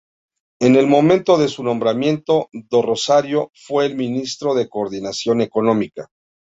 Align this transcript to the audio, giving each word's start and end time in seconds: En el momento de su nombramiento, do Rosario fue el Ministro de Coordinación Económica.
En 0.59 0.75
el 0.77 0.87
momento 0.87 1.37
de 1.37 1.47
su 1.47 1.63
nombramiento, 1.63 2.49
do 2.53 2.81
Rosario 2.81 3.51
fue 3.53 3.85
el 3.85 3.93
Ministro 3.95 4.55
de 4.55 4.67
Coordinación 4.67 5.41
Económica. 5.41 6.09